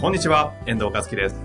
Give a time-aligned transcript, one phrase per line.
[0.00, 1.36] こんにちは、遠藤和樹です。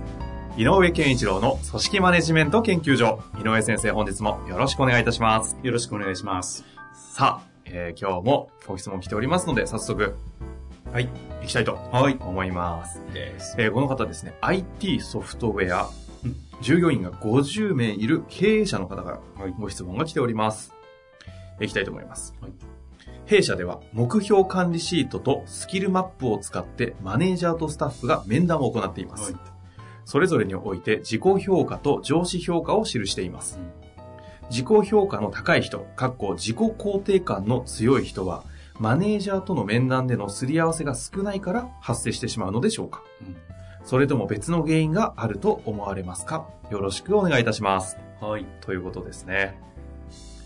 [0.58, 3.20] 井上健一郎の組織マネジメント研究所。
[3.40, 5.58] 井上先生、本日もよろしくお願いいたします。
[5.64, 6.64] よろしくお願いします。
[6.94, 10.16] さあ、えー今日もご質問来ておりますので、早速、
[10.92, 11.08] はい、
[11.42, 12.18] 行きたいとはい。
[12.20, 13.02] 思います。
[13.14, 13.56] です。
[13.58, 15.90] えーこの方ですね、IT ソフトウェア
[16.24, 20.74] うん、従業員が50名いる経営者の方からはいご質問が来ております。
[21.60, 22.34] 行きたいと思います。
[22.40, 22.52] はい
[23.26, 29.34] 弊社では目標管理シートとスキルマップを使ってマネージャーとスタッフが面談を行っています。
[29.34, 29.42] はい
[30.06, 33.58] それぞれにおいて自己評価と上司評価を記しています。
[34.50, 38.44] 自己評価の高い人、かっこ自己肯定感の強い人は、
[38.80, 43.36] マネージャーとの面談でのすり合わせが少ないから発生してしまうのでしょうかうん
[43.86, 46.50] それとも別の原因があると思われますか？
[46.70, 47.98] よろしくお願いいたします。
[48.20, 48.46] はい。
[48.60, 49.58] ということですね。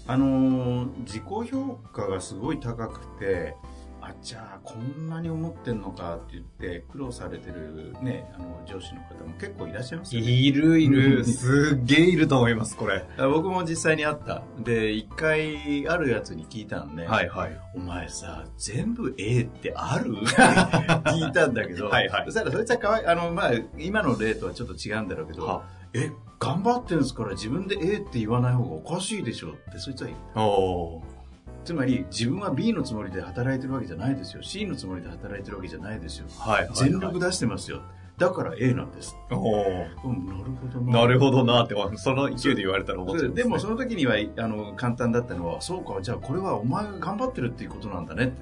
[0.08, 3.56] あのー自己評価がすごい高くて、
[4.02, 10.32] あ、じゃあこんなに思ってんのかって言って苦労されてるね、あの上司の方も結構いらっしゃいますよね。
[10.32, 13.04] いるいるすっげえいると思います、これ。
[13.18, 14.44] あ僕も実際にあった。
[14.64, 17.06] で、一回あるやつに聞いたのね。
[17.06, 17.60] はいはい。
[17.76, 20.16] お前さ、全部 A ってある？
[20.24, 25.64] って聞いたんだけど、はいはいそしたらそいつはかわい、あの、まあ、今の例とはちょっと違うんだろうけど、は
[25.98, 30.20] え、頑張ってんですから自分で A って言わない方がおかしいでしょってそいつは言う。
[30.36, 31.18] おー
[31.66, 34.42] つまり自分は B のつもりで働いてるわけじゃないですよ。
[34.42, 36.28] C のつもりで働いてるわけじゃないですよ。
[36.40, 36.74] はいはい。
[36.76, 37.82] 全力出してますよ。
[38.18, 39.18] だから A なんです。
[39.30, 41.00] おーうん、なるほどな。
[41.02, 48.34] なるほどなって、その勢いで言われたら思っちゃうんでもその、の時にはあの簡単だったのはそうかじゃあこれはお前が頑張ってるっていうことなんだねって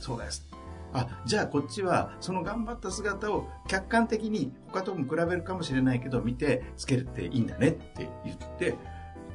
[0.00, 0.46] そうです
[0.94, 8.76] あじゃあこっちはその頑張った姿を客観的に他とも比べるかもしれないけど見てつけるっていいんだねって言って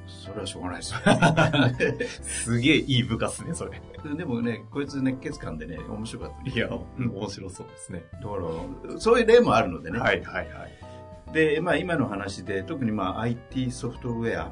[0.07, 3.77] それはしょうがないですすげえいい部下っすね、それ。
[3.77, 8.03] よでもねこいつ熱血感でね面白かったいや、面白そうですね。
[8.13, 8.25] だか
[8.93, 11.33] らそういう例もあるのでね、はいはいはい。
[11.33, 14.51] で、まあ、今の話で特にまあ IT ソフトウェア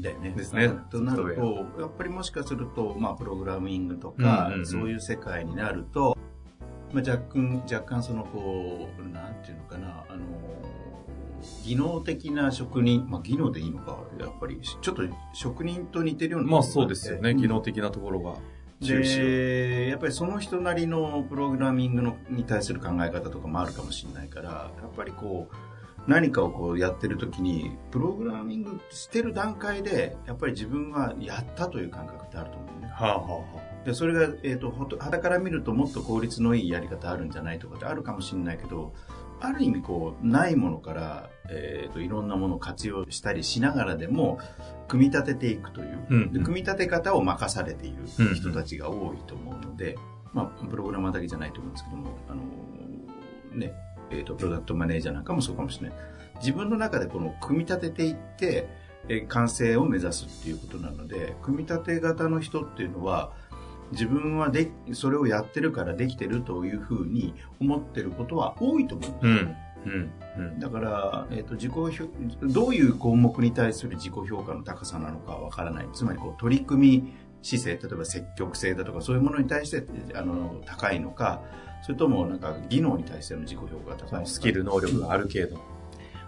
[0.00, 0.30] だよね。
[0.36, 0.70] ですね。
[0.90, 6.16] となると、やっぱりもしかすると、まあ、プログラミングとか、そういう世界になると、
[6.92, 10.22] まあ、若干、若干その、こう、なんていうのかな、あの、
[11.64, 15.02] 技能的な職人、まあ、技能でいいのか、やっぱり、ちょっと
[15.32, 17.36] 職人と似てるようなまあそうですよね、うん。
[17.36, 18.34] 技能的なところが。
[18.80, 25.56] でやっぱりその人なりのプログラミングのに対する考え方とかもあるかもしれないからやっぱりこう
[26.06, 32.88] 何かをこうやってる時にプログラミングしてる段階でやっぱり自分はやったという感覚ってあると思うね。
[32.88, 38.92] はあはあはでそれが、えー、とほと肌から見るともっと効率のいいやり方あるんじゃないとかってあるかもしれないけど
[39.40, 44.40] ある意味こうないものから、えー、といろんなものを活用したりしながらでも
[44.88, 49.96] 組み立てていくという、うんで組み立て方を任されているうん人たちが多いと思うので、
[50.32, 55.98] まあ、プログラマーだけじゃないと思うんですけども、あのーねえー、とプロダクトマネージャーなんかもそうかもしれない
[56.40, 58.68] 自分の中でこの組み立てていって、
[59.08, 63.32] えー完成を目指すっていうことなので組み立て型の人っていうのは
[63.92, 69.26] 自分はでそれをやってるからできてるというふうに思ってることは多いと思うんですあ。
[69.26, 69.56] うん。
[69.86, 70.12] うん。
[70.38, 70.60] うん。
[70.60, 71.90] だから、えー、と自己評
[72.42, 77.12] どういう項目に対する自己評価の高さなのかわからないつまりこう取り組み
[77.42, 79.84] 姿勢例えば積極性だとかそういうものに対して
[80.14, 81.42] あの高いのか
[81.86, 85.60] それともなんか技能に対しての自己評価が高いスキル能力がある程度。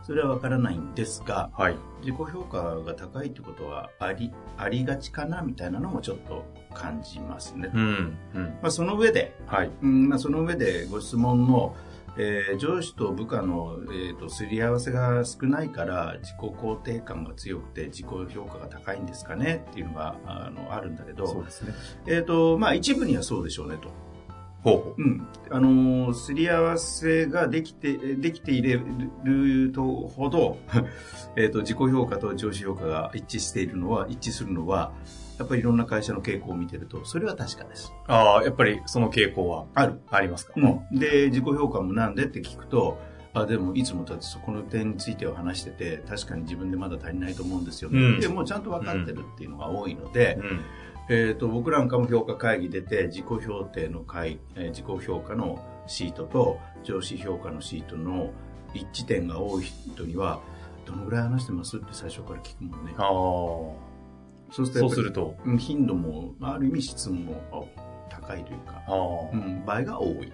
[0.04, 1.76] それはわからないんですがはい。
[2.00, 8.16] 自己評価が高いってことはありありがちかなみたいなのもちょっと感じますね、うん。
[8.36, 8.44] うん。
[8.62, 9.70] まあ、その上ではい。
[9.82, 11.74] うんまあ、その上でご質問の、
[12.16, 21.74] えー上司と部下の、えー、とすり合わせが少ないから自己肯定感が強くて自己評価が高いんですかねっていうのがあのあるんだけど、そうですね。
[22.06, 24.07] えーとまあ、一部にはそうでしょうねと。
[24.62, 30.58] ほうほうんあのーすり合わせができてできているとほど、
[31.36, 34.92] えー、と自己評価と上司評価が一致しているのは一致するのは
[35.38, 37.92] やっぱりいろんな会社の傾向を見てるとそれは確かです。
[38.08, 38.12] う。
[38.12, 40.54] ああ、やっぱりその傾向はあるありますか？
[40.56, 40.60] う
[40.94, 42.98] ん、で自己評価もなんでって聞くと
[43.34, 50.60] あでもいつもだってそこの点については話してて確かに自分でまだ足りないと思うんですよ、うんでもうちゃんと分かってるっていうのが多いので、うん。
[51.08, 58.30] えっ、と、僕なんかも評価会議出て、自己評定の会、えー自己評価のシートと、上司評価のシートの
[58.74, 60.40] 一致点が多い人には、
[60.84, 62.94] どのぐらい話してますって最初から聞くもんね。
[62.96, 63.88] ああ。
[64.50, 67.62] そうすると頻度も、ある意味質もあ
[68.08, 68.82] 高いというか。
[69.32, 70.32] うん、場合が多い。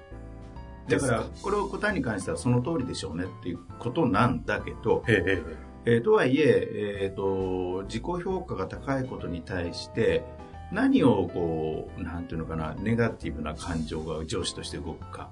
[0.88, 5.02] だからこれを答えに関してはその通りでしょうねっていうことなんだけど。
[5.86, 10.24] えーとはいええーと、自己評価が高いことに対して、
[10.74, 15.30] 何をこう、なんていうのかな、ネガティブな感情が上司として動くか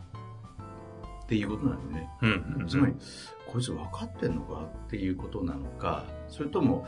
[1.24, 2.10] っていうことなんだよね。
[2.22, 2.68] うんうん。
[2.68, 2.94] つまり、
[3.52, 6.86] こいつ分かってんのかっていうことなのか、それとも、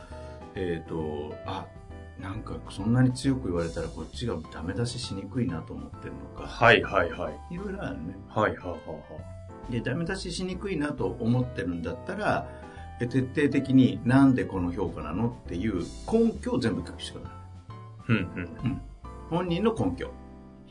[0.55, 1.67] えっ、と、あ、
[2.19, 7.53] なんかそんなに強く言われたらこっちがダメ出ししにくいなと思ってるのか、はいはいはい。
[7.53, 8.15] いろいろあるね。
[8.29, 8.79] はいはいはいは
[9.69, 12.47] で、ダメ出ししにくいなと思ってるんだったら、
[13.01, 17.31] え徹底的になんでこの評価なのっていう根拠を全部聞くしかない。
[17.31, 17.44] い。
[18.09, 18.81] うんうん。
[19.29, 20.11] 本人の根拠。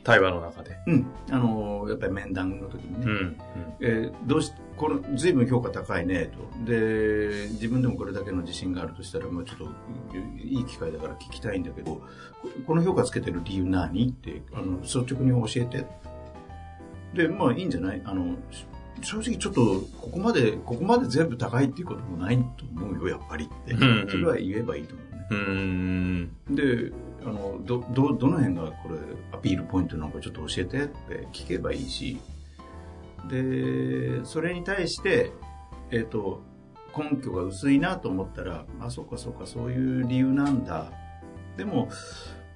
[0.03, 0.77] 対話の中で。
[0.85, 1.07] うん。
[1.31, 3.05] あのーやっぱり面談の時にね。
[3.05, 3.35] うんうん。
[3.81, 6.71] えーどうし、この、随分評価高いね、と。
[6.71, 9.65] で、自分でもこれだけの自信があるとしたら、まあちょっと、
[10.37, 12.03] いい機会だから聞きたいんだけど、こ
[12.67, 14.09] この評価つけてる理由何？
[14.09, 15.85] って、あの、率直に教えて。
[17.15, 18.01] で、まあいいんじゃない？
[18.05, 18.67] あの、し
[19.01, 23.75] 正直ちょっと、ここまで、ここまで全部高いっていうこともないと思うよ、やっぱりって。
[24.09, 25.27] それは言えばいいと思うね。
[25.31, 26.55] うーん。
[26.55, 26.93] で、
[27.25, 28.99] あの、ど、ど、どの辺がこれ、
[29.31, 32.19] アピールポイントなのかちょっと教えてって聞けばいいし、
[33.29, 35.31] で、それに対して、
[35.91, 36.43] えっ、と、
[36.95, 40.91] 根拠が薄いなと思ったら、あ、そうかそうか、そういう理由なんだ。
[41.57, 41.89] でも、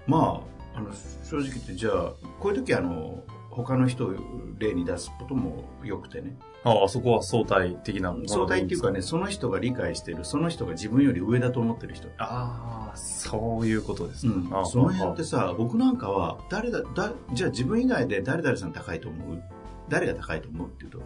[0.07, 0.43] ま
[0.75, 0.91] あ、あの、
[1.23, 4.13] 正直言って、じゃあ、こういう時あの、他の人を
[4.59, 6.37] 例に出すこともよくてね。
[6.63, 8.95] ああ、そこは相対的なもの相対っていうかね。
[8.95, 12.09] ね、その人が理解してる、その人が自分より上だと思ってる人。
[12.17, 19.41] ああ、そういうことですうんその辺ってさ、僕なんかは、誰だ、だ、じゃあ自分以外で誰々さん高いと思う？
[19.87, 21.01] 誰が高いと思うっていうと、う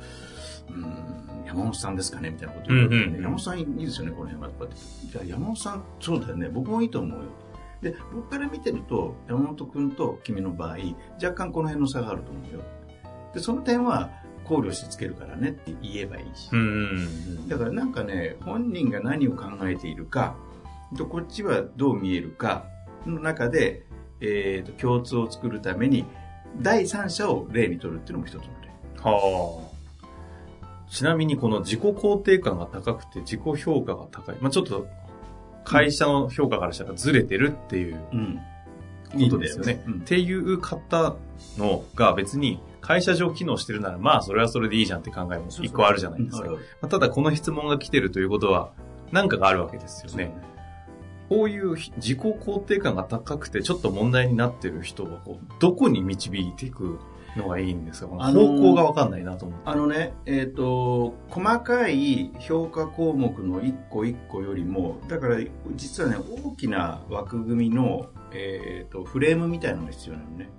[0.71, 4.49] ーん、山本さんですかねみたいなこと言うね、うんうんうん山本さんいいですよね、この辺は。
[4.49, 4.75] とかって。
[5.11, 7.25] じゃあ山本さん、そうだよね、僕もいいと思うよ。
[7.81, 10.77] で、僕から見てると、山本君と君の場合、
[11.21, 12.61] 若干この辺の差があると思うよ。
[13.33, 14.09] で、その点は
[14.43, 16.49] 考慮してつけるからねって言えばいいし。
[16.51, 17.47] うん。
[17.47, 20.35] だからなんかね、本人が何を考えているか、
[20.97, 22.65] とこっちはどう見えるか
[23.05, 23.85] の中で、
[24.21, 26.05] えー、と共通を作るために、
[26.61, 28.69] 第三者を例にとるっていうのも一つの例。
[29.01, 29.73] はあ。
[30.89, 34.37] ちなみにこの自己肯定感が高くて自己評価が高い。
[34.39, 34.87] まあちょっと
[35.63, 38.39] 会社の評価からしたらずれてるっていううん。
[39.13, 39.83] ことですよね。
[39.87, 41.15] うんっていう方
[41.57, 46.47] のが別に会社上機能してるならまあそれはそれでいいじゃんって考えも一個あるじゃないですか。
[46.47, 48.71] うんあるまあただこの質問が来てるということは
[49.11, 50.33] 何かがあるわけですよね。
[51.29, 56.99] こういう自己肯定感が高くてちょっと問題になってる人はこうどこに導いていく
[57.35, 59.69] のがいいんですかこのあのー方向がわかんないなと思って。
[59.69, 65.37] あのね、えっ、と、細かい評価項目の一個一個よりも、だから
[65.75, 70.49] 実はね、大きな枠組みの、えっ、と、フレームみたいなのが必要なのね。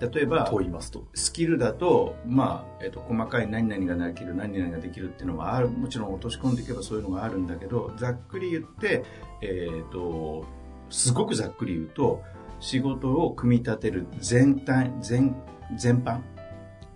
[0.00, 1.06] 例えば、と言いますと。
[1.14, 9.04] スキルだと、まあ、えっ、と、細かい何々ができる、何々ができるっていうのはある、もちろん落とし込んでいけばそういうのがあるんだけど、ざっくり言って、
[9.40, 10.44] えっ、と、
[10.90, 12.22] すごくざっくり言うと、
[12.60, 15.36] 仕事を組み立てる全体、全、
[15.76, 16.20] 全般。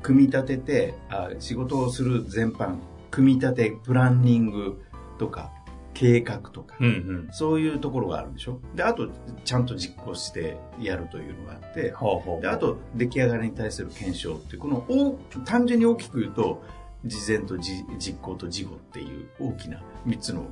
[0.03, 2.77] 組み立ててあ、仕事をする全般。
[3.11, 4.81] 組み立て、プランニング
[5.19, 5.51] とか、
[5.95, 6.77] 計画とか。
[6.79, 7.29] うんうん。
[7.33, 8.61] そういうところがあるでしょ？
[8.77, 9.09] で、あと、
[9.45, 11.93] ちゃんと実行してやるというのがあって、
[12.41, 16.63] であと出来上がりに対する検証ってこの大単純に大きく言うと
[17.05, 20.47] 事前とじ実行と事後っていう大きな3つの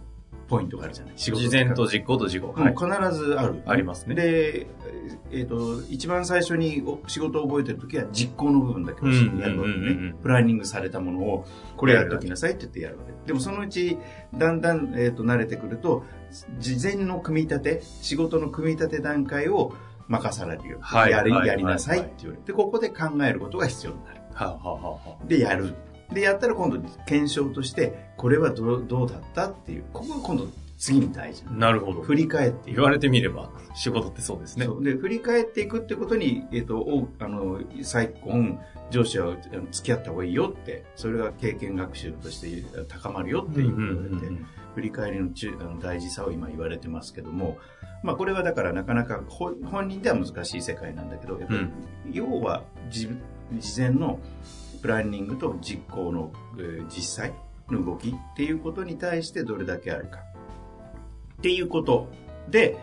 [0.48, 2.48] ポイントがあるじゃない仕事前と実行と事後。
[2.48, 4.66] もう必ずある、ありますねで、
[5.30, 11.46] えっと一番最初にお仕事を覚えてる時は実行の部分だけをやるわけうんうんうんうんねプランニングされたものを
[11.76, 13.12] これやっときなさいって言ってやるわけ。
[13.26, 13.98] でもそのうち
[14.34, 16.04] だんだん、えっと慣れてくると
[16.58, 19.72] 事前の組み立て仕事の組み立て段階を
[20.08, 24.20] 任されるよ、はいやりはいやりなさいって言われて、でここで考えることが必要になる。
[24.32, 25.74] はあ、はあはあはあ、でやる。
[26.12, 29.84] でやったら今度検証としてこれはどうどうだったっていう。
[29.92, 30.46] ここが今度
[30.78, 31.50] 次に大事な。
[31.52, 32.02] のなるほど。
[32.02, 32.76] 振り返っていく。
[32.76, 34.66] 言われてみれば、仕事ってそうですね。
[34.82, 39.36] で振り返っていくってことに、えっとおあの昨今上司は
[39.70, 44.42] 付き合った方がいいよってそれが経験学習として高まるよっていうふうに言われて、
[44.74, 47.58] 振り返りの中あの大事さを今言われてますけども、
[48.02, 51.72] まあ、これはだからなかなか本本人では難しい世界なんだけどやっぱり、うん。
[52.12, 53.08] 要は事
[53.58, 54.18] 事前の
[54.82, 57.32] プランニングと実行の、えー実際
[57.68, 60.20] の動きっていうことに対してどれだけあるか
[61.38, 62.08] っていうこと
[62.48, 62.76] で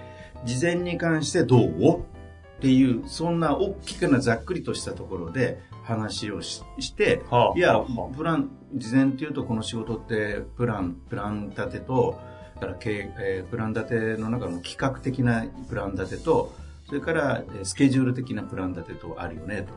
[0.46, 2.00] 事前に関してどう？
[2.00, 12.22] っていう、そんな大きくなざっくりとしたところで話をしして、はあいやはあは、プラン、事前っていうとこの仕事って、プラン、プラン立てと、
[12.56, 16.54] だから経えープラン立ての中の企画的なプラン立てと、
[16.88, 19.74] それからえースケジュール的なプラン立てとあるよね、と。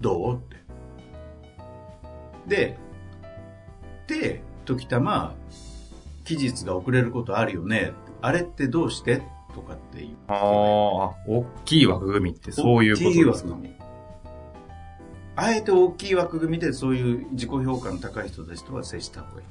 [0.00, 0.36] どう？
[0.36, 0.56] って。
[2.46, 2.78] で、
[4.06, 5.34] で、時たま、
[6.26, 7.92] 期日が遅れることあるよね。
[8.20, 9.22] あれってどうして？
[9.54, 10.16] とかっていう。
[10.28, 10.38] ああ、
[11.26, 13.30] 大きい枠組みってそういうことですか？
[13.30, 13.76] 枠組み。
[15.36, 19.46] あえて大きい枠組みでそういう自己評価の高い人たちとは接した方がいい。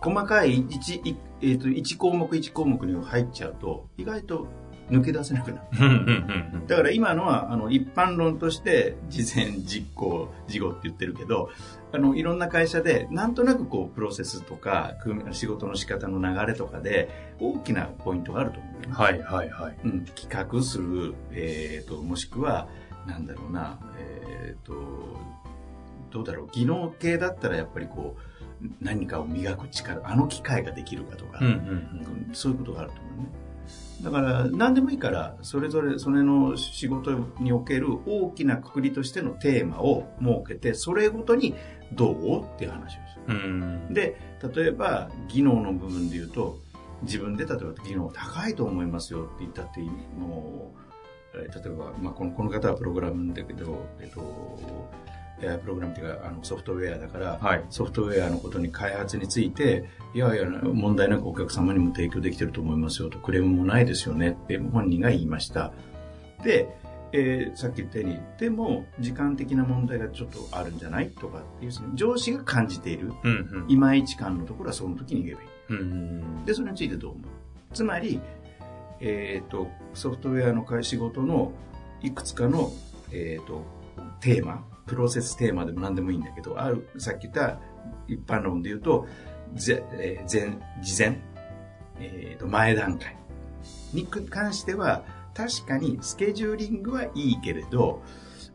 [0.00, 4.46] 細かい1、いえー、と1項目1項目に入っちゃうと、意外と
[4.90, 6.66] 抜け出せなくなる。
[6.66, 11.50] だから今のは、あの、一般論として、事前実行、事後って言ってるけど、
[11.92, 14.94] あの、いろんな会社で、なんとなくこう、プロセスとか、
[15.32, 17.08] 仕事の仕方の流れとかで、
[17.40, 18.92] 大きなポイントがあると思う、ね。
[18.92, 19.76] はいはいはい。
[19.84, 22.68] うん、企画する、えー、と、もしくは、
[23.06, 24.74] なんだろうな、えー、と、
[26.10, 31.54] どうだろう、技能系だったらやっぱりこう、何かを磨く力、あの機会ができるかとか、うんうんう
[32.30, 33.47] んそういうことがあると思うね。
[34.02, 41.54] だから、何でもいいから、それぞれ、それの仕事における大きなくくりとしてのテーマを設けて、それごとに
[41.92, 43.94] どうっていう話をする。
[43.94, 44.16] で、
[44.54, 46.58] 例えば、技能の部分で言うと、
[47.02, 50.80] 自分で例えば技能高いと思いますよって言ったってもう、
[51.34, 65.72] えー例えば、まあ、このこの方はプログラムだけど、えっと、えープログラムっていうかあのソフトウェアだから、はいソフトウェアのことに開発について、いやいや、問題なくお客様にも提供できてると思いますよと、クレームもないですよねって本人が言いました。
[66.42, 66.68] で、
[67.12, 73.70] えーさっき言ったように、でも、時間的な問題がちょっとあるんじゃないとかっていう、上司が感じている、うんうん。
[73.70, 75.48] いまいち感のところはその時に言えばいい。
[75.70, 75.80] うんう
[76.42, 77.24] んで、それについてどう思う？
[77.72, 78.20] つまり、
[79.00, 81.52] えっ、と、ソフトウェアの会仕事の
[82.02, 82.72] いくつかの、
[83.12, 83.62] えっ、と、
[84.20, 87.60] テーマ、プロセステーマでも何でもいいんだけど、ある、さっき言った
[88.08, 89.06] 一般論で言うと、
[89.54, 91.20] ぜえー前、事前、
[92.00, 93.16] えっ、と、前段階
[93.92, 95.04] に関しては、
[95.34, 98.02] 確かにスケジューリングはいいけれど、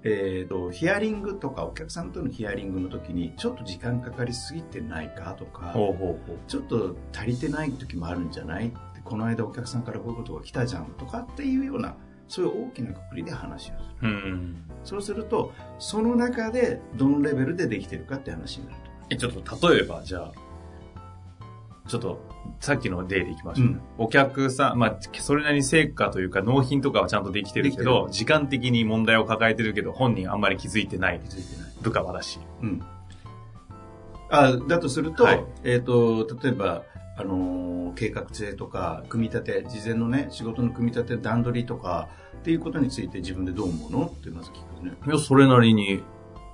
[0.04, 6.38] えっ、と、ヒアリングとかお客さんとのヒアリングの時にちょっと時間かかりすぎてないかとか、ほうほうほう。
[6.48, 8.68] ちょっと足りてない時もあるんじゃない？
[8.68, 11.96] ってこの間お客さんからこういうことが来たじゃんとかっていうような
[12.34, 13.78] そういう大きなくくりで話をする。
[14.02, 14.56] うんうん。
[14.84, 18.90] そうするとその中でどのレベルでできてるかって話になると。
[19.12, 20.32] え、ちょっと例えば、じゃあ、
[21.88, 22.28] ちょっと、
[22.60, 23.68] さっきの例でいきましょう。
[23.68, 23.82] うん。
[24.00, 31.20] お客さん、まあ、それなりに成果というか納品とかはちゃんとできてるけでど、き時間的に問題を抱えてるけど、本人あんまり気づいてない。
[31.20, 32.40] 気づいてない部下はだし。
[32.64, 32.82] うん。
[34.32, 35.46] あだとすると,、はい。
[35.64, 36.82] えっと例えば
[37.16, 42.10] あのー計画性とか組み立て事前のね仕事の組み立て段取りとか
[42.44, 44.06] っていうことについて自分でどう思うの？
[44.06, 44.92] ってまず聞くね。
[45.08, 46.04] いや、それなりに、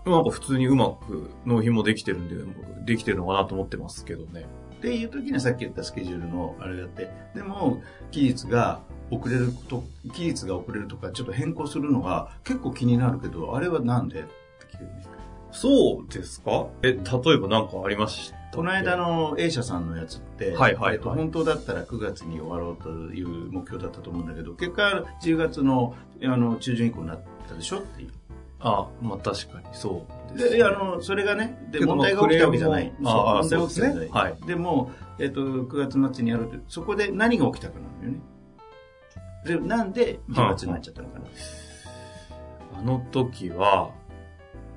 [0.05, 2.35] なんか普通にうまく納品もできてるんで、
[2.85, 4.45] できてるのかなと思ってますけどね。
[4.75, 7.81] っていう時にはさっき言ったスケジュールのあれだって、でも、
[8.11, 14.19] 期日が遅れること、期日が遅れるとか、ちょっと変更するのが結構気になるけど、あれはなんで？
[14.19, 14.29] って
[14.71, 15.03] 聞くよね。
[15.51, 16.67] そうですか？
[16.83, 16.99] え、例え
[17.39, 18.38] ば何かありました？
[18.53, 28.09] この間の A 社さんのやつって、はいはいはいえっと本当だったら9月に終わろうという目標だったと思うんだけど、結果10月のあの中旬以降になったでしょっていう。
[28.59, 32.93] あ、まあ確かにそうです、で、あの、それがね、で、問題が起きたわけじゃない。
[33.03, 34.07] ああそう問題が起きたわけじゃない。
[34.07, 38.19] そうですねはいでも、えっと、9月末にやるって、そこで何が起きたかなのよね。
[39.45, 41.25] で、なんで10月になっちゃったのかな。
[42.77, 43.91] あの時は、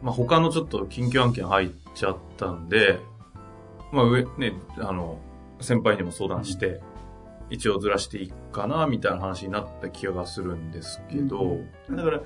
[0.02, 3.00] まあ、他のちょっと緊急案件入っちゃったんで、
[3.92, 5.18] まあ上、ね、あの、
[5.60, 6.80] 先輩にも相談して、
[7.50, 11.58] 一応ずらしていいかな、みたいな話になった気がするんですけど、
[11.90, 12.22] だから、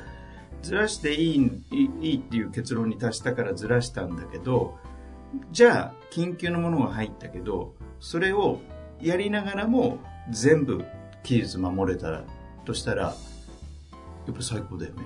[0.63, 4.79] ずらしていい、いいいいっていう結論に達したからずらしたんだけど、
[5.51, 8.61] じゃあ、緊急のものが入ったけど、それを
[9.01, 9.99] やりながらも
[10.31, 10.85] 全部
[11.25, 12.25] 期日守れたら、
[12.65, 13.13] としたら、や
[14.33, 15.03] っぱ最高だよね。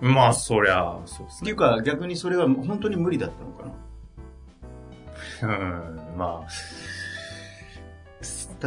[0.00, 1.38] まあ、そりゃ、そうですね。
[1.42, 3.72] っていうか、逆にそれは本当に無理だったのかな？
[5.46, 6.48] うん、まあ、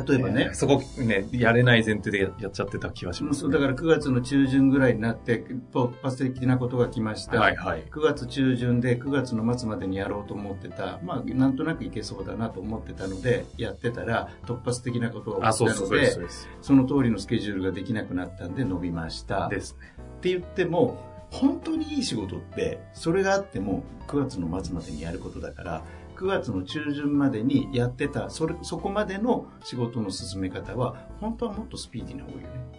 [0.08, 7.40] 例えばね、そこね、やれない前提でやっちゃってた気がします、そうだから9月の中旬ぐらいになって、突発的なことが来ました。
[7.40, 7.84] はいはい。
[7.90, 16.50] 9月中旬で9月の末までにやろうと思ってた、まあ、なんとなくいけそうだなと思ってたので、やってたら、突発的なことがあ、起きたのです。
[16.62, 19.48] その通りのスケジュールができなくなったんで伸びました。
[19.48, 19.94] っですね。
[20.22, 21.00] て言っても、
[21.32, 25.84] 本当にいい仕事って、それがあっても9月の末までにやることだから、
[26.16, 32.76] 9月の中旬までにやってた、それ、そこまでの仕事の進め方は、本当はもっとスピーディーな方がいいよね。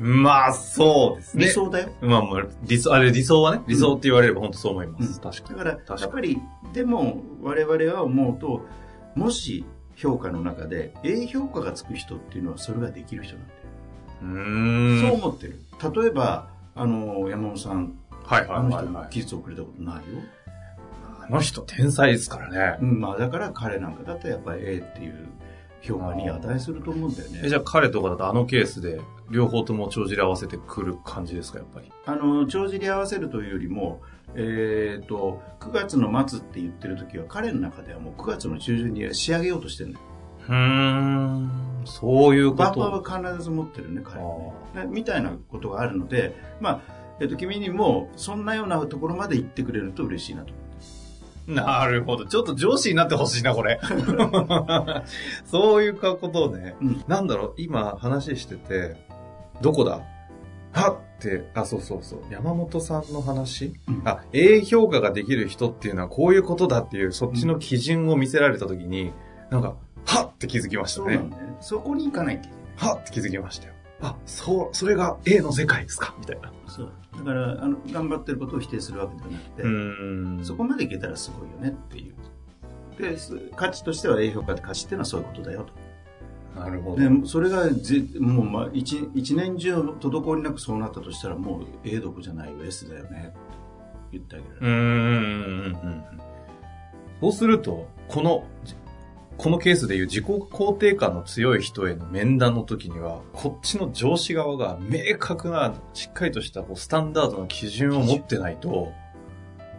[0.00, 1.44] まあ、そうですね。
[1.44, 1.90] 理想だよ。
[2.00, 5.12] まあ、まあ、理想、あれ理想はね、理想って言われれば本当そう思います。
[5.12, 5.58] うん確かに。
[5.58, 6.42] だから、かにやっぱり、
[6.72, 8.64] でも、我々は思うと、
[9.14, 9.66] もし
[9.96, 13.60] 評価の中で A 評価がつく人っていうのはそれができる人なんだよ。
[14.22, 15.10] うーん。
[15.10, 15.60] そう思ってる。
[15.94, 19.04] 例えば、あの、山本さん、はいはいあのはい、はい。
[19.06, 20.20] 人技術をくれたことないよ。
[21.30, 22.78] あの人天才ですからね。
[22.82, 25.28] うん、まあだから彼なんかだとやっぱり A っていう
[25.80, 27.40] 評価に値すると思うんだよね。
[27.44, 31.90] えじゃあ彼とかだとあのケースで両方とも帳尻合わせてくる感じですか、やっぱり？
[32.04, 34.02] あの、帳尻合わせるというよりも、
[34.34, 40.04] えっ、と、9月の末って言ってる時は彼の中ではもう9月の中旬に仕上げようとしてるんだよ。
[40.48, 41.50] うーん。
[41.84, 42.80] そういうこバッフと。
[42.90, 44.84] ァーは必ず持ってるね、彼はね。
[44.84, 46.80] ねみたいなことがあるので、まあ、
[47.20, 50.52] えっ、と、君にもそんなようなところまで行ってくれると嬉しいなと。
[51.54, 52.24] なるほど。
[52.26, 53.80] ちょっと上司になってほしいな、これ。
[55.44, 56.76] そういうことをね。
[56.80, 57.04] うん。
[57.08, 58.96] なんだろう、今話してて、
[59.60, 60.00] どこだ？
[60.72, 62.20] はって、あ、そうそうそう。
[62.30, 69.12] 山本さんの話、うんあ、A 評価ができる人っていうのはこういうことだっていう、そっちの基準を見せられたときに、
[69.50, 71.14] なんか、はって気づきましたね。
[71.16, 71.56] そうなんだよね。
[71.60, 72.88] そこに行かないといけない。
[72.90, 73.74] はって気づきましたよ。
[74.02, 76.14] あ、そう、それが A の世界ですか？
[76.18, 76.52] みたいな。
[76.66, 76.92] そう。
[77.18, 82.14] だから、あの、頑張ってることを否定するわけではなくて、んそこまでいけたらすごいよねっていう。
[83.02, 85.66] で、す価値としては A 評価で価値っていうのはそういうことだよ
[86.54, 86.60] と。
[86.60, 86.96] なるほど。
[86.96, 93.34] で、それがぜ、もう、まあ、一一年中滞りなくそうなったとしたら、もう A どこじゃないよ、S だよね。
[94.12, 94.50] 言ってあげる。
[94.60, 96.04] うーんうんうんうん。
[97.20, 98.44] そうすると、この、
[99.40, 108.92] このケースでいう自己肯定感の強い人への面談の時には、こっちの上司側が明確な、しっかりとしたこうスタンダードな基準を持ってないと、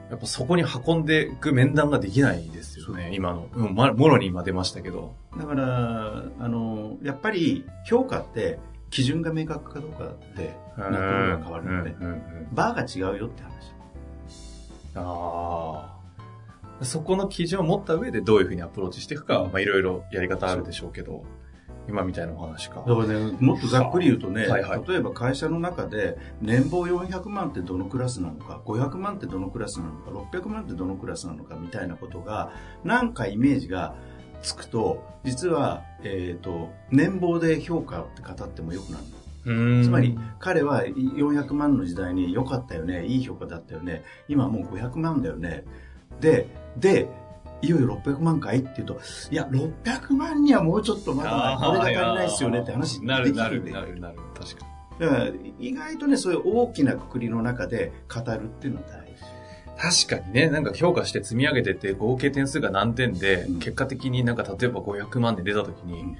[0.09, 3.49] やっぱそこに運んでいく面談ができないですよね、今の。
[3.53, 5.13] うん、ま、もろに今出ましたけど。
[5.37, 8.57] だから、あの、やっぱり評価って
[8.89, 11.95] 基準が明確かどうかで、納得が変わるので、
[12.51, 13.51] バーが違うよって話。
[14.95, 15.90] ああ。
[16.83, 21.23] そこの基準を持った上でどういうふうにアプローチしていくか、まあいろいろやり方あるでしょうけど、
[21.87, 22.77] 今みたいなお話か。
[22.77, 32.51] だからね、もっとざっくり言うとね、はいはい例えば会社の中で年俸400万ってどのクラスなのか、500万ってどのクラスなのか、600万ってどのクラスなのかみたいなことが、
[32.83, 33.95] なんかイメージが
[34.41, 39.21] つくと、実は、えっ、と、年俸で評価って語ってもよくなるの。
[39.83, 45.63] つつまり、彼は400万の時代に良かったよね、いい評価だったよね、今はもう500万だよね。
[46.21, 47.07] で、で、
[47.61, 54.17] いよいよ600万かいって言うと、いや、600万にはもうちょっとまだこれが足りないですよねって話なるなるなるなる。
[54.33, 54.65] 確か
[54.99, 55.27] だから、
[55.59, 59.11] 意外とね、そういう大きなくくりの中で語るっていうのは大事。
[59.11, 60.07] に。
[60.07, 66.17] 確かにね、なんか評価して積み上げてって合計点数が何点で、うん結果的になんか例えば500万で出た時に、うん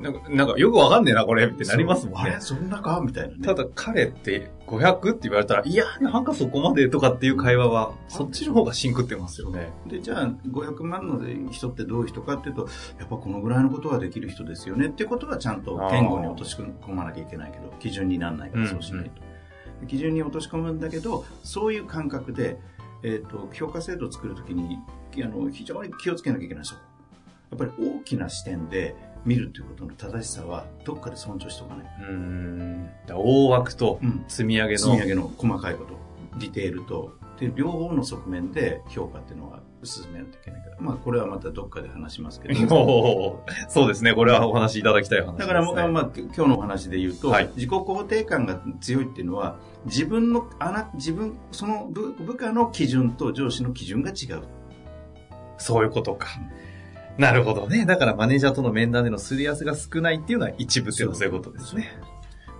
[0.00, 2.36] なんか、なんかよくわかんねえな、これってなりますもんね。
[2.40, 3.00] そんなか？
[3.04, 3.44] みたいなね。
[3.44, 9.72] ただ彼って500って言われたら、いや、なんかそこまでとかっていう会話は、そっちの方がシンクってますよね。
[9.86, 19.22] で、じゃあ、500万の人ってどういう人かっていうと、やっぱこのぐらいのことはできる人ですよねっていうことはちゃんと言語に落とし込まなきゃいけないけど、基準にならないからそうしないと。
[19.86, 22.58] 基準に落とし込むんだけど、そういう感覚で、
[23.02, 24.78] えっ、と、評価制度を作るときに、
[25.22, 26.64] あの、非常に気をつけなきゃいけない。
[26.64, 31.86] やっぱり大きな視点で見るということの正しさは、どっかで尊重しておかない。
[33.08, 34.24] 大枠とうん。
[34.28, 34.78] 積み上げの。
[34.78, 35.98] 積み上げの細かいこと、
[36.38, 40.76] ディテールと、で、両方の側面で評価っていうのは進めないといけないから。
[40.78, 43.40] まあ、これはまたどっかで話しますけど。
[43.68, 44.14] そうですね。
[44.14, 45.38] これはお話しいただきたい話です、ね。
[45.40, 49.56] だから、もうまあ、今日のお話で言うと、はい自己肯定感が強いっていうのは、
[49.86, 54.42] 自分の、あな、自分、その部部下の基準と上司の基準が違う。
[55.58, 56.28] そういうことか。
[57.18, 57.86] なるほどね。
[57.86, 61.88] だからマネージャーとの面談でのすり合わせが少ないっていうのは一部っていうのはそういうことですね。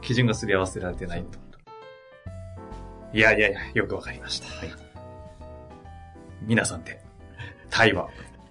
[0.01, 1.39] 基準がすり合わせられてないと。
[3.13, 4.47] いやいやいや、よくわかりました。
[4.49, 4.71] はい
[6.47, 7.01] 皆さんで、
[7.71, 8.09] 対話、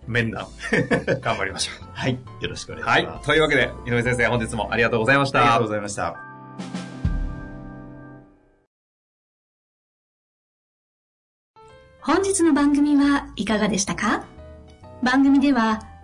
[0.08, 0.48] 面談、
[1.22, 1.88] 頑張りましょう。
[1.94, 2.18] はい。
[2.42, 3.22] よろしくお願いはいしま。
[3.22, 3.28] す。
[3.28, 5.70] というわけで、井上先生、本日もありがとうございましたありがとうご。
[5.70, 6.16] ざいました。
[12.02, 14.26] 本日の番組はいかがでしたか？
[15.04, 15.82] 番組では